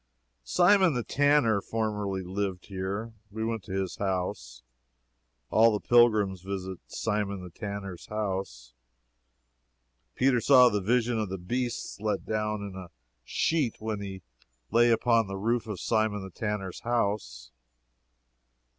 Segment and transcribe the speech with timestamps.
[0.43, 3.13] ]Simon the Tanner formerly lived here.
[3.29, 4.63] We went to his house.
[5.51, 8.73] All the pilgrims visit Simon the Tanner's house.
[10.15, 12.89] Peter saw the vision of the beasts let down in a
[13.23, 14.23] sheet when he
[14.71, 17.51] lay upon the roof of Simon the Tanner's house.